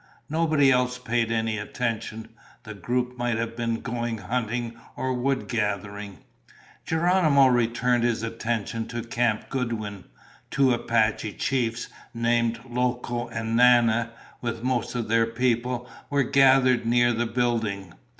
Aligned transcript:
Nobody 0.31 0.71
else 0.71 0.97
paid 0.97 1.31
any 1.31 1.59
attention; 1.59 2.29
the 2.63 2.73
group 2.73 3.19
might 3.19 3.37
have 3.37 3.55
been 3.55 3.81
going 3.81 4.17
hunting 4.17 4.75
or 4.95 5.13
wood 5.13 5.47
gathering. 5.47 6.17
Geronimo 6.87 7.45
returned 7.49 8.03
his 8.03 8.23
attention 8.23 8.87
to 8.87 9.03
Camp 9.03 9.47
Goodwin. 9.49 10.05
Two 10.49 10.73
Apache 10.73 11.33
chiefs 11.33 11.87
named 12.15 12.61
Loco 12.67 13.27
and 13.27 13.55
Nana, 13.55 14.09
with 14.41 14.63
most 14.63 14.95
of 14.95 15.07
their 15.07 15.27
people, 15.27 15.87
were 16.09 16.23
gathered 16.23 16.83
near 16.83 17.13
the 17.13 17.27
building. 17.27 17.93